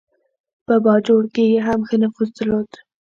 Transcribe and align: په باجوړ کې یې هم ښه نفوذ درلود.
په 0.65 0.73
باجوړ 0.83 1.23
کې 1.33 1.43
یې 1.51 1.59
هم 1.67 1.79
ښه 1.87 1.95
نفوذ 2.01 2.29
درلود. 2.37 2.71